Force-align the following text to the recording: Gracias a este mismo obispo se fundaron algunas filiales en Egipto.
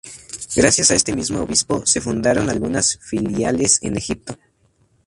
Gracias 0.55 0.89
a 0.89 0.95
este 0.95 1.15
mismo 1.15 1.41
obispo 1.43 1.85
se 1.85 2.01
fundaron 2.01 2.49
algunas 2.49 2.97
filiales 3.03 3.77
en 3.83 3.97
Egipto. 3.97 4.35